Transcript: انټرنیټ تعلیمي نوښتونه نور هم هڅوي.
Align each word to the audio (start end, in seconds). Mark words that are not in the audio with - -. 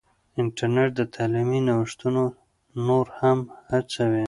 انټرنیټ 0.41 0.95
تعلیمي 1.15 1.59
نوښتونه 1.67 2.23
نور 2.85 3.05
هم 3.19 3.39
هڅوي. 3.69 4.19